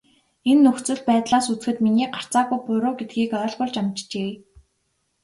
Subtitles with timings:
[0.49, 4.29] Энэ нөхцөл байдлаас үзэхэд миний гарцаагүй буруу гэдгийг ойлгуулж амжжээ.